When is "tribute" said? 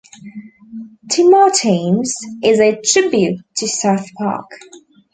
2.81-3.39